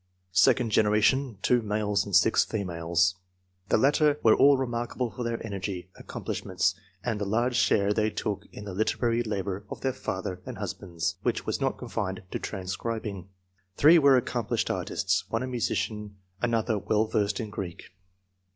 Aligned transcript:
Second 0.33 0.71
generation.— 0.71 1.37
2 1.43 1.61
males 1.61 2.05
and 2.05 2.15
6 2.15 2.45
females. 2.45 3.19
The 3.69 3.77
latter 3.77 4.19
were 4.23 4.33
all 4.35 4.57
remarkable 4.57 5.11
for 5.11 5.21
their 5.23 5.45
energy, 5.45 5.91
accomplishments, 5.95 6.73
and 7.03 7.21
the 7.21 7.25
large 7.25 7.55
share 7.55 7.93
they 7.93 8.09
took 8.09 8.47
in 8.51 8.65
the 8.65 8.73
literary 8.73 9.21
labour 9.21 9.63
of 9.69 9.81
their 9.81 9.93
father 9.93 10.41
and 10.43 10.57
hus 10.57 10.73
bands, 10.73 11.17
which 11.21 11.45
was 11.45 11.61
not 11.61 11.77
confined 11.77 12.23
to 12.31 12.39
transcribing. 12.39 13.29
Three 13.77 13.99
were 13.99 14.17
accomplished 14.17 14.71
artists, 14.71 15.23
one 15.29 15.43
a 15.43 15.47
musician, 15.47 16.15
another 16.41 16.79
well 16.79 17.05
versed 17.05 17.39
in 17.39 17.51
Greek. 17.51 17.83